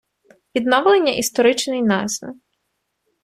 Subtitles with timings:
[0.55, 2.33] Відновлення історичної назви.